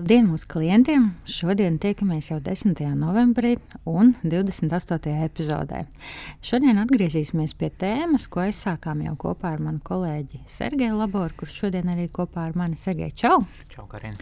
[0.00, 1.10] Labdien mūsu klientiem!
[1.28, 2.78] Šodien tiekamies jau 10.
[2.96, 3.50] novembrī
[3.84, 5.10] un 28.
[5.26, 5.82] epizodē.
[6.40, 11.92] Šodien atgriezīsimies pie tēmas, ko aizsākām jau kopā ar manu kolēģi Sergeju Laboru, kurš šodien
[11.92, 12.80] arī kopā ar mani.
[12.80, 13.42] Sergei, čau!
[13.68, 14.16] Čau, Karina!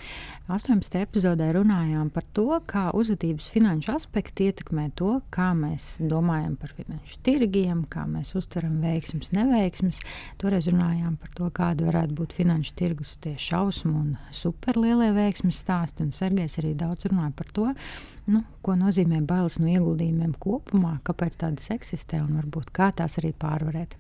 [0.51, 0.99] 18.
[1.05, 7.21] epizodē runājām par to, kā uzvedības finanšu aspekti ietekmē to, kā mēs domājam par finanšu
[7.23, 10.03] tirgiem, kā mēs uztveram veiksmus, neveiksmus.
[10.43, 16.07] Toreiz runājām par to, kāda varētu būt finanšu tirgus tie šausmu un superlielie veiksmes stāsti.
[16.07, 17.67] Un Sergejs arī daudz runāja par to,
[18.33, 23.35] nu, ko nozīmē bailes no ieguldījumiem kopumā, kāpēc tādas eksistē un varbūt kā tās arī
[23.37, 23.97] pārvarēt.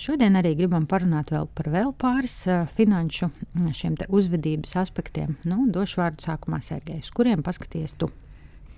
[0.00, 3.30] Šodien arī gribam parunāt vēl par vēl pāris uh, finanšu
[3.72, 5.36] šiem uzvedības aspektiem.
[5.46, 7.12] Nu, došu vārdu sākumā Sergejs.
[7.14, 8.10] Kuriem paskaties tu?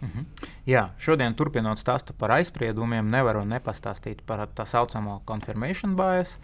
[0.05, 0.25] -hmm.
[0.67, 6.39] Jā, šodien turpinot stāstu par aizspriedumiem, nevaru nepastāstīt par tā saucamo confirmation bias.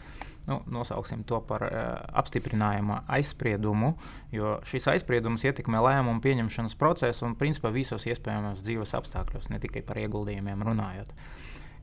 [0.49, 1.75] Nu, nosauksim to par uh,
[2.17, 3.93] apstiprinājumu aizspriedumu,
[4.33, 9.85] jo šis aizspriedums ietekmē lēmumu pieņemšanas procesu un principā visos iespējamos dzīves apstākļos, ne tikai
[9.87, 11.13] par ieguldījumiem runājot.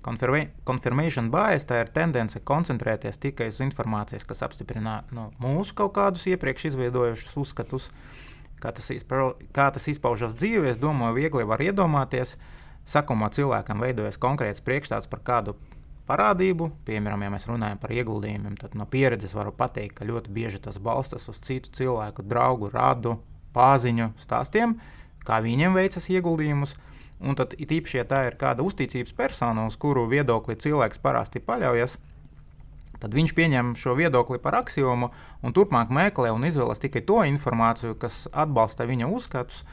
[0.08, 6.24] Confirmation bias tā ir tendence koncentrēties tikai uz informācijas, kas apstiprina nu, mūsu kaut kādus
[6.32, 7.90] iepriekš izveidojušus uzskatus.
[8.58, 12.38] Kā tas, izpau, kā tas izpaužas dzīvē, es domāju, viegli var iedomāties.
[12.88, 15.58] Sākumā cilvēkam veidojas konkrēts priekšstats par kādu
[16.08, 16.70] parādību.
[16.88, 20.80] Piemēram, ja mēs runājam par ieguldījumiem, tad no pieredzes varu pateikt, ka ļoti bieži tas
[20.82, 23.18] balstās uz citu cilvēku, draugu, rādu,
[23.56, 24.78] pāziņu stāstiem,
[25.28, 26.76] kā viņiem veicas ieguldījumus.
[27.18, 31.98] Un tad, īpaši, ja tā ir kāda uzticības persona, uz kuru viedokli cilvēks parasti paļaujas,
[32.98, 35.12] Tad viņš pieņem šo viedokli par axiomu
[35.46, 39.64] un turpmāk meklē un izvēlas tikai to informāciju, kas atbalsta viņa uzskatus,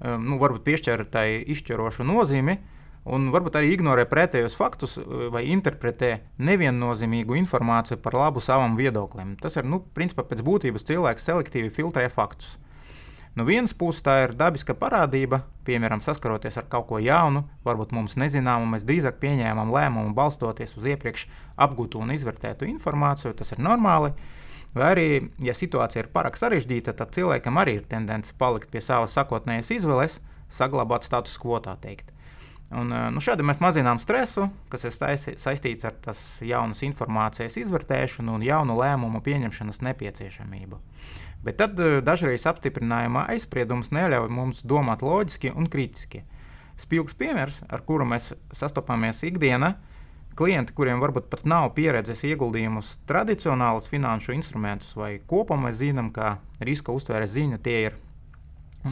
[0.00, 2.58] um, nu, varbūt piešķir tai izšķirošu nozīmi,
[3.04, 9.36] un varbūt arī ignorē pretējos faktus uh, vai interpretē neviennozīmīgu informāciju par labu savam viedoklim.
[9.40, 12.56] Tas ir, nu, principā pēc būtības cilvēks selektīvi filtrē faktus.
[13.34, 18.14] No vienas puses tā ir dabiska parādība, piemēram, saskaroties ar kaut ko jaunu, varbūt mums
[18.20, 21.26] nezināmu, mēs drīzāk pieņēmām lēmumu balstoties uz iepriekš
[21.66, 24.12] apgūtu un izvērtētu informāciju, tas ir normāli.
[24.74, 25.08] Vai arī,
[25.42, 30.20] ja situācija ir pārāk sarežģīta, tad cilvēkam arī ir tendence palikt pie savas sakotnējas izvēles,
[30.50, 32.14] saglabāt status quo tā teikt.
[32.74, 34.94] Un, eh, nu, šādi mēs mazinām stresu, kas ir
[35.38, 40.80] saistīts ar tās jaunas informācijas izvērtēšanu un jaunu lēmumu pieņemšanas nepieciešamību.
[41.46, 46.24] Bet tad eh, dažreiz apstiprinājumā aizspriedums neļauj mums domāt loģiski un kritiski.
[46.80, 49.76] Spilgs piemērs, ar kuru mēs sastopamies ikdienā,
[50.34, 56.38] klienti, kuriem varbūt pat nav pieredzes ieguldījumus tradicionālus finanšu instrumentus, vai kopumā mēs zinām, ka
[56.58, 58.00] riska uztvēres ziņa tie ir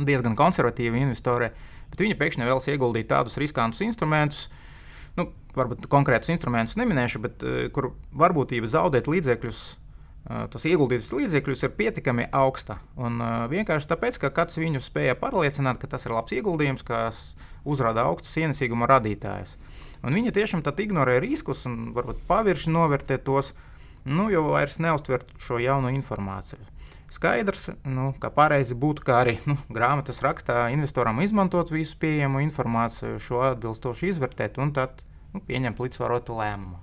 [0.06, 1.50] diezgan konservatīvi investori,
[1.92, 4.48] bet viņi pēkšņi vēlas ieguldīt tādus riskantus instrumentus,
[5.20, 9.62] nu, varbūt konkrētus instrumentus neminēšu, bet uh, kur varbūtība zaudēt līdzekļus
[10.22, 12.76] tas ieguldītus līdzekļus ir pietiekami augsta.
[12.94, 17.18] Un, uh, vienkārši tāpēc, ka kāds viņu spēja pārliecināt, ka tas ir labs ieguldījums, kas
[17.66, 19.56] uzrāda augstus ienesīguma radītājus.
[20.02, 23.52] Un viņi tiešām ignorē riskus un varbūt pavirši novērtē tos,
[24.04, 26.62] nu, jo vairs neuztver šo jauno informāciju.
[27.12, 33.20] Skaidrs, nu, ka pareizi būtu, kā arī nu, grāmatas rakstā investoram izmantot visu pieejamo informāciju,
[33.20, 36.80] šo atbilstoši izvērtēt un tad nu, pieņemt līdzsvarotu lēmumu.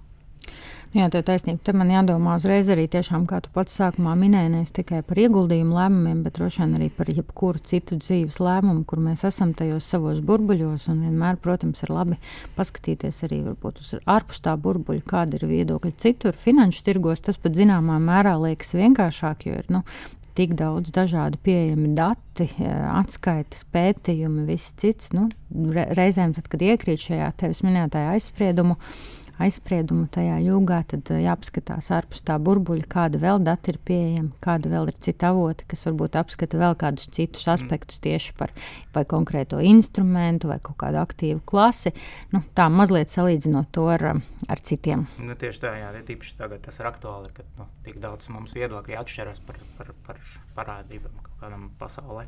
[0.89, 1.62] Jā, tev taisnība.
[1.62, 5.75] Te man jādomā uzreiz arī tiešām, kā tu pats sākumā minēji, ne tikai par ieguldījumu
[5.78, 10.23] lēmumiem, bet droši vien arī par jebkuru citu dzīves lēmumu, kur mēs esam tajos savos
[10.25, 10.88] burbuļos.
[10.89, 12.18] Un vienmēr, protams, ir labi
[12.57, 16.34] paskatīties arī varbūt uz ārpus tā burbuļa, kāda ir viedokļa citur.
[16.34, 19.83] Finanšu tirgos tas pat zināmā mērā liekas vienkāršāk, jo ir nu,
[20.39, 22.47] tik daudz dažādu pieejamu dati,
[22.94, 25.12] atskaites, pētījumi, viss cits.
[25.15, 25.27] Nu,
[26.00, 28.77] reizēm, tad, kad iekrīt šajā tevis minētajā aizspriedumu,
[29.44, 34.71] aizspriedumu tajā jūgā, tad eh, jāpaskatās ārpus tā burbuļa, kāda vēl dati ir pieejama, kāda
[34.74, 37.56] vēl ir cita avoti, kas varbūt apskata vēl kādus citus mm.
[37.56, 38.53] aspektus tieši par
[38.95, 41.94] vai konkrēto instrumentu vai kaut kādu aktīvu klasi.
[42.36, 45.07] Nu, tā mazliet salīdzinot to ar, ar citiem.
[45.21, 49.00] Nu, tieši tā, jā, tīpaši tagad tas ir aktuāli, kad nu, tik daudz mums viedokļi
[49.00, 50.24] atšķiras par, par, par
[50.57, 52.27] parādībām kaut kādam pasaulē.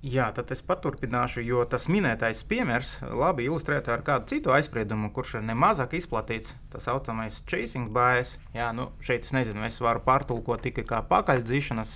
[0.00, 5.34] Jā, tad es paturpināšu, jo tas minētais piemērs labi ilustrē ar kādu citu aizspriedumu, kurš
[5.36, 6.54] ir nemazāk izplatīts.
[6.72, 8.38] Tā saucamais chasing bias.
[8.56, 11.92] Jā, nu, šeit es nezinu, es varu pārtulkot tikai kā pakaļdzīšanas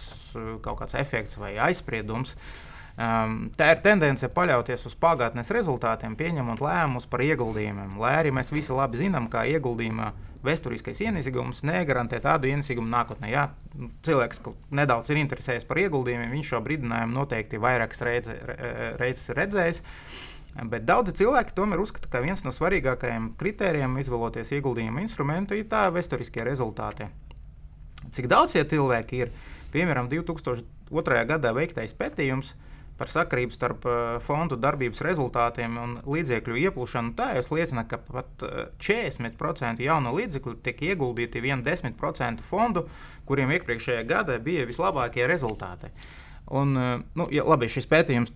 [0.60, 2.36] kaut kāds efekts vai aizspriedums.
[2.94, 7.96] Um, tā ir tendence paļauties uz pagātnes rezultātiem, pieņemot lēmumus par ieguldījumiem.
[8.04, 10.12] Lai arī mēs visi labi zinām, kā ieguldījumā
[10.44, 13.31] vēsturiskais ienesīgums negarantē tādu ienesīgumu nākotnē.
[13.32, 13.44] Jā,
[14.06, 18.37] cilvēks, kurš nedaudz ir interesējies par ieguldījumiem, viņš šo brīdinājumu noteikti vairākas reize,
[19.00, 19.82] reizes redzējis.
[20.70, 25.88] Bet daudzi cilvēki tomēr uzskata, ka viens no svarīgākajiem kritērijiem izvēloties ieguldījumu instrumentu ir tā
[25.94, 27.08] vēsturiskie rezultāti.
[28.14, 29.35] Cik daudz tie cilvēki ir?
[29.75, 31.25] Piemēram, 2002.
[31.26, 37.32] gadā veiktais pētījums uh, par sakarību starp uh, fondu darbības rezultātiem un līdzekļu ieplūšanu, tā
[37.38, 38.44] jau liecina, ka pat
[38.82, 42.87] 40% uh, jauno līdzekļu tiek ieguldīti vien 10% fondu,
[43.29, 45.91] kuriem iepriekšējā gadā bija vislabākie rezultāti.
[46.55, 48.32] Un, uh, nu, ja, labi, šis pētījums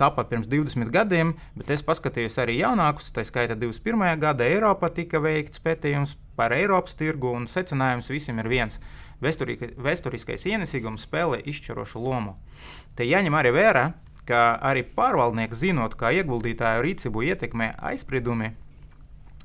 [0.00, 3.12] tapa pirms 20 gadiem, bet es paskatījos arī jaunākus.
[3.12, 4.06] Tā skaitā 21.
[4.22, 8.80] gada Eiropā tika veikts pētījums par Eiropas tirgu, un secinājums visiem ir viens.
[9.24, 12.36] Vēsturiskais ienesīgums spēlē izšķirošu lomu.
[12.94, 13.84] Te jāņem arī vērā,
[14.28, 18.54] ka arī pārvaldnieks, zinot, kā ieguldītāju rīcību ietekmē aizspriedumi,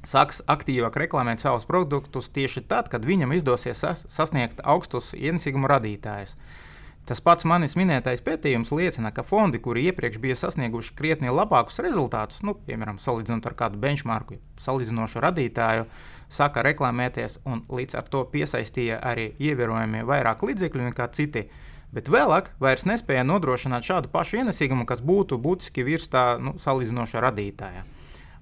[0.07, 6.35] sāks aktīvāk reklamēt savus produktus tieši tad, kad viņam izdosies sas sasniegt augstus ienesīguma radītājus.
[7.09, 12.43] Tas pats manis minētais pētījums liecina, ka fondi, kuri iepriekš bija sasnieguši krietni labākus rezultātus,
[12.45, 15.87] nu, piemēram, salīdzinot ar kādu benchmarku, salīdzinošu radītāju,
[16.29, 21.47] sāka reklamēties un līdz ar to piesaistīja arī ievērojami vairāk līdzekļu nekā citi
[21.95, 27.23] bet vēlāk vairs nespēja nodrošināt šādu pašu ienesīgumu, kas būtu būtiski virs tā nu, salīdzinoša
[27.25, 27.85] radītāja.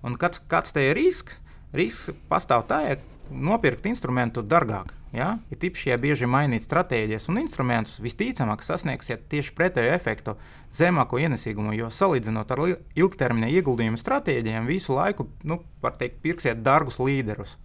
[0.05, 1.39] Un kāds, kāds te ir risks?
[1.75, 4.93] Risks pastāv tajā, ka nopirkt instrumentu dārgāk.
[5.15, 5.37] Ja?
[5.49, 10.35] ja tipši, ja bieži mainīt stratēģijas un instrumentus, visticamāk sasniegsiet tieši pretēju efektu,
[10.75, 12.63] zemāko ienesīgumu, jo salīdzinot ar
[12.99, 17.55] ilgtermiņa ieguldījumu stratēģijām, visu laiku, nu, var teikt, pirksiet dārgus līderus.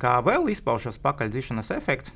[0.00, 2.14] Kā vēl izpaužas pakaļdzīšanas efekts,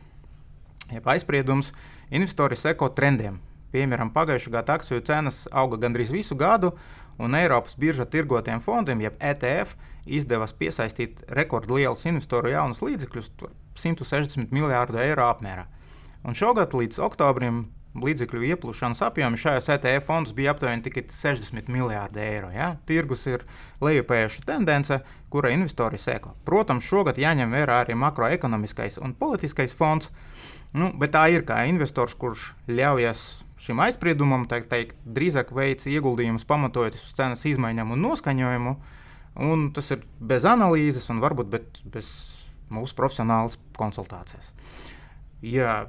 [0.92, 1.72] jeb aizspriedums,
[2.10, 3.38] investori seko trendiem.
[3.72, 6.72] Piemēram, pagājušā gada akciju cenas auga gandrīz visu gadu,
[7.20, 9.76] un Eiropas birža tirgotiem fondiem, jeb ETF,
[10.08, 13.32] izdevās piesaistīt rekordlielus investoru jaunus līdzekļus,
[13.78, 15.66] 160 miljārdu eiro apmērā.
[16.24, 17.66] Un šogad līdz oktobrim
[17.98, 22.50] līdzekļu ieplūšanas apjomi šajos ETF fondos bija aptuveni tikai 60 miljardi eiro.
[22.54, 22.74] Ja?
[22.88, 23.44] Tirgus ir
[23.84, 25.00] lejupējuša tendence,
[25.32, 26.34] kura investori seko.
[26.48, 30.10] Protams, šogad jāņem vērā arī makroekonomiskais un politiskais fons.
[30.76, 33.26] Nu, bet tā ir kā investors, kurš ļaujas
[33.58, 38.74] šim aizspriedumam, teikt, teikt, drīzāk veids ieguldījumus pamatojoties uz cenas izmaiņām un noskaņojumu.
[39.48, 41.52] Un tas ir bez analīzes un varbūt
[41.92, 42.10] bez
[42.74, 44.52] mūsu profesionālas konsultācijas.
[45.42, 45.84] Jā,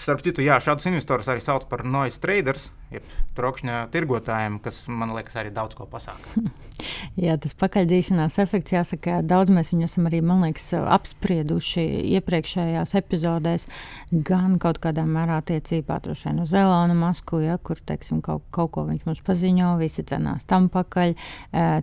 [0.00, 3.06] Starp citu, jā, šādus investorus arī sauc par noise traders, jeb
[3.36, 6.42] trokšņa tirgotājiem, kas man liekas arī daudz ko pasaka.
[7.26, 11.84] jā, tas pakaļdzīšanās efekts, jāsaka, daudz mēs viņu esam arī, liekas, apsprieduši
[12.18, 13.66] iepriekšējās epizodēs,
[14.12, 18.86] gan kaut kādā mērā attiecībā vien uz Elonu Masku, ja, kur, teiksim, kaut, kaut ko
[18.88, 21.14] viņš mums paziņo, visi cenās tam pakaļ,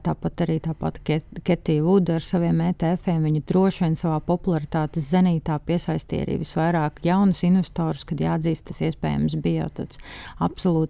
[0.05, 6.25] tāpat arī tāpat Ketija Vuda ar saviem ETF-iem, viņi droši vien savā popularitātes zenītā piesaistīja
[6.25, 9.99] arī visvairāk jaunus investorus kad jāatzīst, tas iespējams bija tāds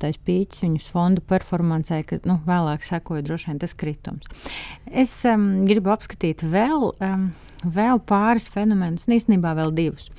[0.06, 4.25] absolūtais pīķis viņu fondu performancē, ka nu, vēlāk sekoja droši vien tas kritums.
[4.86, 6.94] Es um, gribu apskatīt vēl.
[7.00, 7.34] Um,
[7.66, 10.10] vēl pāris fenomenus, un īstenībā vēl divus.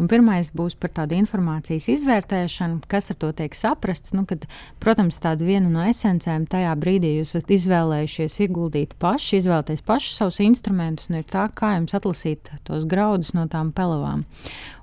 [0.00, 4.14] Un pirmais būs par tādu informācijas izvērtēšanu, kas ar to tiek saprasts.
[4.16, 4.46] Nu, kad,
[4.82, 10.40] protams, tāda viena no esencēm tajā brīdī jūs esat izvēlējušies ieguldīt paši, izvēlēties paši savus
[10.44, 14.24] instrumentus, un ir tā, kā jums atlasīt tos graudus no tām pelavām.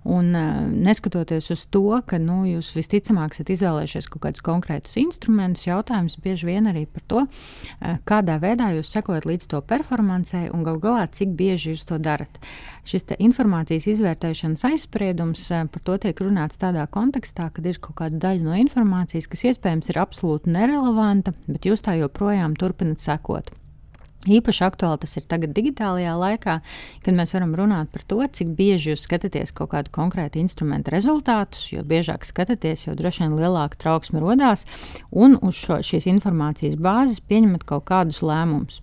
[0.01, 5.65] Un, uh, neskatoties uz to, ka nu, jūs visticamāk esat izvēlējušies kaut kādus konkrētus instrumentus,
[5.69, 10.65] jautājums bieži vien arī par to, uh, kādā veidā jūs sekojat līdz to performancei un
[10.67, 12.41] gal galā cik bieži jūs to darat.
[12.85, 18.19] Šis informācijas izvērtēšanas aizspriedums uh, par to tiek runāts tādā kontekstā, kad ir kaut kāda
[18.27, 23.53] daļa no informācijas, kas iespējams ir absolūti nerelevanta, bet jūs tā joprojām turpinat sekot.
[24.29, 26.53] Īpaši aktuāli tas ir tagad, digitālajā laikā,
[27.01, 31.63] kad mēs varam runāt par to, cik bieži jūs skatāties kaut kādu konkrētu instrumentu rezultātus.
[31.73, 34.67] Jo biežāk skatāties, jo droši vien lielāka trauksme radās,
[35.09, 38.77] un uz šo, šīs informācijas bāzes pieņemat kaut kādus lēmumus.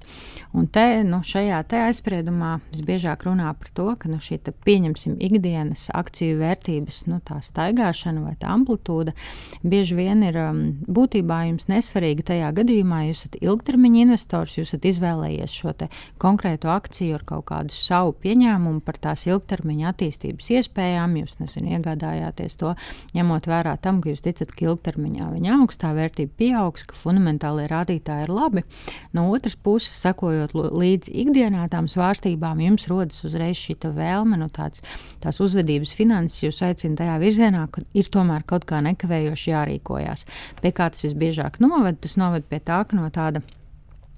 [0.58, 5.86] Un te, nu, šajā te aizspriedumā visbiežāk runā par to, ka nu, šī pieņemsim ikdienas
[5.94, 9.14] akciju vērtības nu, staigāšana vai tā amplitūda
[9.62, 14.90] bieži vien ir um, būtībā jums nesvarīga tajā gadījumā, ja esat ilgtermiņa investors, jūs esat
[14.90, 15.72] izvēlējies izvēlējies šo
[16.18, 21.16] konkrētu akciju ar kaut kādu savu pieņēmumu par tās ilgtermiņa attīstības iespējām.
[21.20, 22.74] Jūs nesen iegādājāties to,
[23.14, 28.26] ņemot vērā tam, ka jūs ticat, ka ilgtermiņā viņa augstā vērtība pieaugs, ka fundamentālie rādītāji
[28.26, 28.64] ir labi.
[29.12, 34.52] No otras puses, sakojot līdzi ikdienā tām svārstībām, jums rodas uzreiz šī vēlme, no nu,
[34.52, 34.82] tāds,
[35.22, 40.26] tās uzvedības finanses jūs aicina tajā virzienā, ka ir tomēr kaut kā nekavējoši jārīkojas.
[40.62, 42.00] Pie kā tas visbiežāk noved?
[42.02, 43.42] Tas noved pie tā, ka no tāda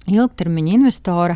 [0.09, 1.35] ilgtermiņa investora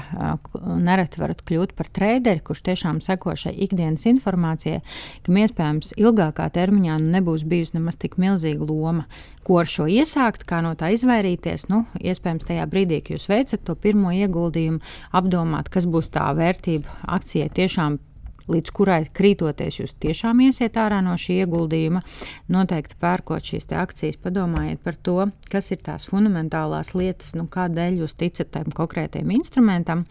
[0.81, 4.81] nereti varat kļūt par treideri, kurš tiešām seko šai ikdienas informācijai,
[5.25, 9.05] kam iespējams ilgākā termiņā nu, nebūs bijusi nemaz tik milzīga loma.
[9.45, 11.67] Ko ar šo iesākt, kā no tā izvairīties?
[11.69, 14.81] Nu, iespējams, tajā brīdī, kad jūs veicat to pirmo ieguldījumu,
[15.13, 18.00] apdomāt, kas būs tā vērtība akcijai tiešām
[18.51, 22.01] līdz kurai krītoties jūs tiešām iesiet ārā no šī ieguldījuma.
[22.53, 25.17] Noteikti pērkot šīs akcijas, padomājiet par to,
[25.51, 30.05] kas ir tās fundamentālās lietas, nu, kādēļ jūs ticat tam konkrētajam instrumentam.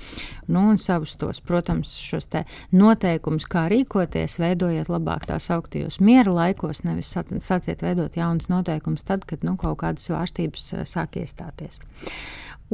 [0.48, 2.30] Nu, un savus tos, protams, šos
[2.74, 9.26] noteikumus, kā rīkoties, veidojiet labāk tās augtajos miera laikos, nevis sāciet veidot jaunas noteikumus tad,
[9.28, 11.78] kad nu, kaut kādas svārstības eh, sāk iestāties.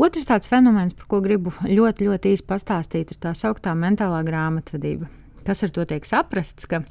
[0.00, 5.10] Otrs tāds fenomens, par ko gribu ļoti, ļoti īsi pastāstīt, ir tā sauktā mentālā grāmatvedība
[5.46, 6.82] kas ar to tiek saprasts, ka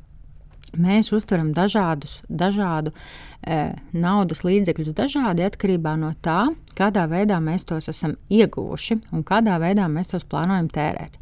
[0.77, 2.93] mēs uztveram dažādus, dažādu
[3.41, 6.49] e, naudas līdzekļus dažādi atkarībā no tā,
[6.79, 11.17] kādā veidā mēs tos esam ieguvuši un kādā veidā mēs tos plānojam tērēt.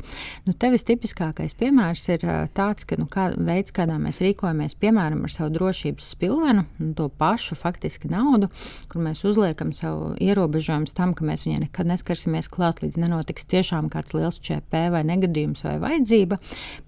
[0.46, 2.26] Nu, tevis tipiskākais piemērs ir
[2.58, 7.10] tāds, ka nu, kā, veids, kādā mēs rīkojamies, piemēram, ar savu drošības spilvenu, nu, to
[7.10, 8.52] pašu faktiski naudu,
[8.92, 13.90] kur mēs uzliekam savu ierobežojumus tam, ka mēs viņai nekad neskarsimies klāt, līdz nenotiks tiešām
[13.94, 16.40] kāds liels ČP vai negadījums vai vajadzība.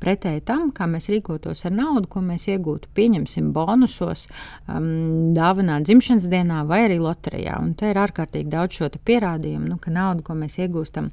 [0.03, 4.27] Pretēji tam, kā mēs rīkotos ar naudu, ko mēs iegūtu, pieņemsim bonusos,
[4.67, 7.59] um, dāvanā dzimšanas dienā vai arī loterijā.
[7.61, 11.11] Un te ir ārkārtīgi daudz šo pierādījumu, nu, ka nauda, ko mēs iegūstam,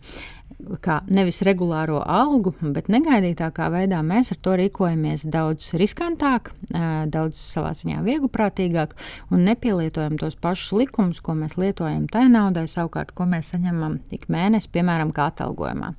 [0.82, 6.50] kā nevis regulāro algu, bet negaidītākā veidā mēs ar to rīkojamies daudz riskantāk,
[7.12, 8.94] daudz savā ziņā viegliprātīgāk
[9.34, 14.28] un nepielietojam tos pašus likumus, ko mēs lietojam tai naudai, savukārt, ko mēs saņemam ik
[14.32, 15.92] mēnesi, piemēram, kā atalgojumā.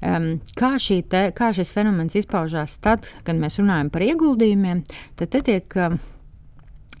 [0.00, 0.72] Kā,
[1.12, 4.86] te, kā šis fenomens izpaužās tad, kad mēs runājam par ieguldījumiem,
[5.20, 5.78] tad te tiek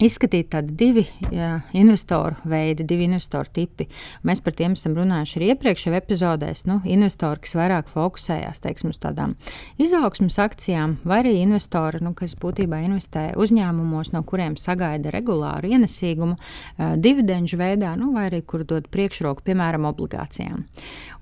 [0.00, 3.86] izskatīt tādi divi jā, investoru veidi, divi investoru tipi.
[4.26, 6.64] Mēs par tiem esam runājuši arī iepriekšējā epizodēs.
[6.68, 9.36] Nu, investori, kas vairāk fokusējās teiksim, uz tādām
[9.80, 16.36] izaugsmas akcijām, vai arī investori, nu, kas būtībā investē uzņēmumos, no kuriem sagaida regulāru ienesīgumu,
[16.36, 20.64] uh, dividendžu veidā, nu, vai arī kur dod priekšroku, piemēram, obligācijām.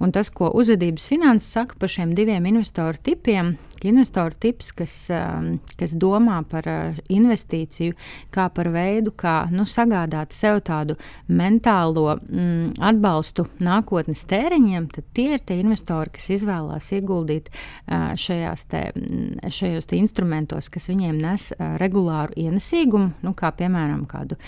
[0.02, 3.56] Un tas, ko uzvedības finanses saka par šiem diviem investoru tipiem,
[3.86, 4.94] investoru tips, kas,
[5.78, 6.66] kas domā par
[7.08, 7.94] investīciju
[8.34, 10.96] kā par veidu, kā nu, sagādāt sev tādu
[11.28, 17.50] mentālo mm, atbalstu nākotnes tēriņiem, tad tie ir tie investori, kas izvēlās ieguldīt
[17.88, 24.38] šajās te, mm, šajos te instrumentos, kas viņiem nes regulāru ienesīgumu, nu, kā piemēram kādu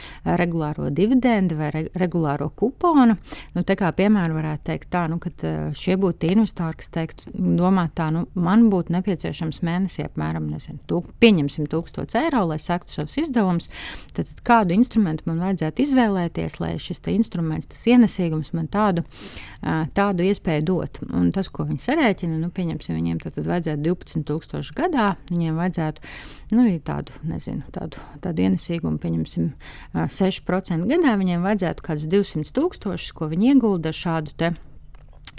[0.41, 3.17] regulāro dividendu vai re, regulāro kuponu.
[3.55, 5.33] Nu, tā kā piemēram varētu teikt tā, nu, ka
[5.77, 10.49] šie būtu tie investori, kas teiktu, domā tā, nu, man būtu nepieciešams nepieciešams mēnesī apmēram
[10.51, 13.69] nezinu, tūk, pieņemsim 1000 eiro, lai sektu savus izdevumus.
[14.15, 19.05] Tad, tad kādu instrumentu man vajadzētu izvēlēties, lai šis instruments, tas ienesīgums man tādu,
[19.97, 21.01] tādu iespēju dot.
[21.11, 26.57] Un tas, ko viņi sarēķina, nu, pieņemsim, viņiem tad, tad vajadzētu 12,000 gadā, viņiem vajadzētu
[26.57, 29.53] nu, tādu, nezinu, tādu, tādu ienesīgumu, pieņemsim,
[29.95, 34.55] 6% gadā, viņiem vajadzētu kādus 200 tūkstošus, ko viņi iegulda šādu te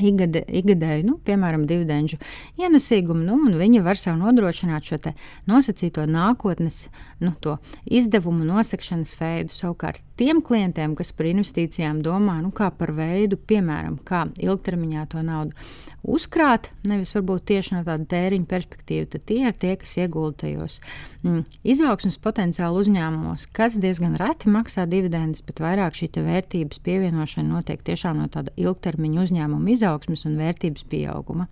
[0.02, 2.20] Igade, igadēju, nu, piemēram, dividendžu
[2.62, 5.00] ienesīgumu, nu, un viņi var sev nodrošināt šo
[5.50, 6.88] nosacīto nākotnes
[7.22, 7.34] nu,
[7.86, 9.54] izdevumu nosekšanas veidu.
[9.54, 15.56] Savukārt tiem klientiem, kas par investīcijām domā, nu, par veidu, piemēram, kā ilgtermiņā to naudu
[16.02, 20.78] uzkrāt, nevis varbūt tieši no tāda tēriņa perspektīva, tad tie ir tie, kas iegulda tajos
[21.26, 27.82] mm, izaugsmas potenciālu uzņēmumos, kas diezgan reti maksā dividendus, bet vairāk šī vērtības pievienošana notiek
[27.86, 31.48] tiešām no tāda ilgtermiņa uzņēmuma izaugsmas un vērtības pieauguma.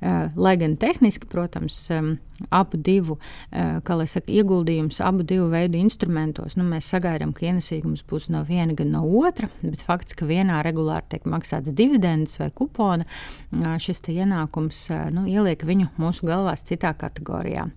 [0.00, 2.16] Uh, lai gan tehniski, protams, um,
[2.50, 7.46] abu divu, uh, kā lai saka, ieguldījums abu divu veidu instrumentos, nu, mēs sagaidām, ka
[7.50, 12.38] ienesīgums būs no viena, gan no otra, bet fakts, ka vienā regulāri tiek maksāts dividends
[12.40, 14.84] vai kupona, uh, šis ienākums
[15.14, 17.68] nu, ieliek viņu mūsu galvās citā kategorijā.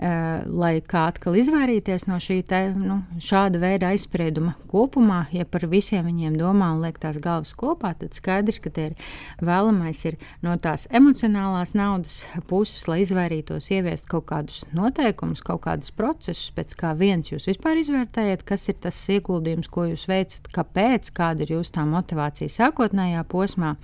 [0.00, 6.06] Lai kā atkal izvairīties no šī te, nu, šāda veida aizsprieduma kopumā, ja par visiem
[6.06, 9.10] viņiem domā un liek tās galvas kopā, tad skaidrs, ka tie ir
[9.44, 15.92] vēlamais ir no tās emocionālās naudas puses, lai izvairītos ieviest kaut kādus noteikumus, kaut kādus
[15.96, 21.12] procesus, pēc kā viens jūs vispār izvērtējat, kas ir tas ieguldījums, ko jūs veicat, kāpēc,
[21.16, 23.76] kāda ir jūsu tā motivācija sākotnējā posmā.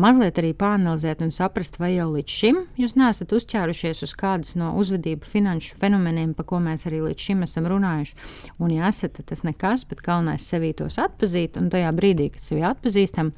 [0.00, 4.72] Mazliet arī pāranalizēt un saprast, vai jau līdz šim jūs neesat uzķērušies uz kādas no
[4.80, 8.16] uzvedību finanšu fenomeniem, pa ko mēs arī līdz šim esam runājuši.
[8.58, 12.44] Un, ja esat, tad tas nekas, bet galvenais sevī tos atpazīt, un tajā brīdī, kad
[12.44, 13.32] sevi atpazīstam,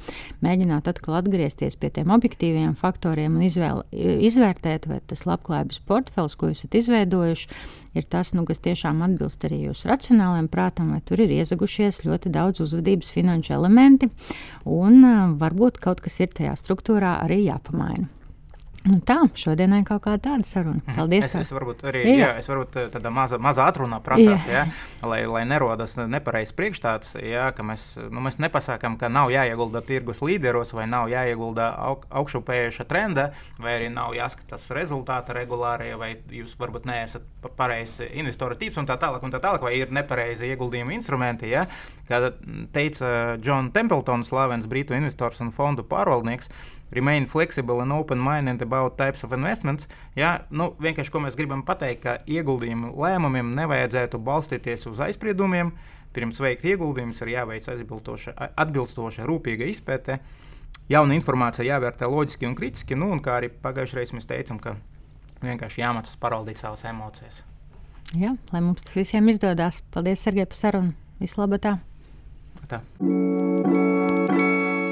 [0.44, 6.52] mēģināt atkal atgriezties pie tiem objektīviem faktoriem un izvēl, izvērtēt, vai tas labklājības portfels, ko
[6.52, 7.48] esat izveidojuši,
[7.98, 12.32] ir tas, nu, kas tiešām atbilst arī jūsu racionālajiem prātam, vai tur ir iezagušies ļoti
[12.32, 14.08] daudz uzvedības finanšu elementi,
[14.68, 15.04] un
[15.40, 18.10] varbūt kaut kas ir tajā struktūrā arī jāpamaina.
[18.82, 20.80] Nu tā, šodienai kaut kāda tāda saruna.
[20.82, 20.96] Mhm.
[20.96, 21.26] Paldies.
[21.28, 22.16] Es, es varbūt arī jā.
[22.18, 24.64] Jā, es varbūt eh, tāda maza, maza atrunā prasās, jā.
[24.64, 29.84] Jā, lai, lai nerodas nepareizs priekšstats, jā, ka mēs, nu, mēs nepasakām, ka nav jāiegulda
[29.86, 33.28] tirgus līderos vai nav jāiegulda aug, augšupējuša trenda,
[33.62, 38.98] vai arī nav jāskatās rezultāti regulāri, vai jūs varbūt neesat pareizs investora tips un tā
[38.98, 41.52] tālāk, un tā tālāk, vai ir nepareizi ieguldījuma instrumenti.
[41.54, 41.68] Jā.
[42.08, 42.18] Kā
[42.74, 46.50] teica John Templetons, slavens brītu investors un fondu pārvaldnieks,
[46.92, 49.88] remain flexible and open-minded about types of investments.
[50.16, 55.72] Jā, nu, vienkārši ko mēs gribam pateikt, ka ieguldījumu lēmumiem nevajadzētu balstīties uz aizspriedumiem.
[56.12, 60.18] Pirms veikt ieguldījumus ir jāveic atbilstoša, rūpīga izpēte.
[60.92, 62.98] Jauna informācija jāvērtē loģiski un kritiski.
[62.98, 64.76] Nu, un kā arī pagājušajā reizē mēs teicām, ka
[65.44, 67.40] vienkārši jāmācās paraldīt savas emocijas.
[68.12, 69.80] Jā, lai mums tas visiem izdodas.
[69.94, 70.92] Paldies, Sergei, par sarunu.
[71.22, 71.78] Vislabāk!
[72.68, 72.80] Tā.